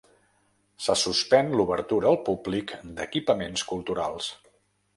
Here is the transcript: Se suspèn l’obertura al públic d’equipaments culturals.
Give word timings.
Se 0.85 0.93
suspèn 1.01 1.53
l’obertura 1.59 2.09
al 2.13 2.19
públic 2.31 2.73
d’equipaments 2.97 3.69
culturals. 3.75 4.35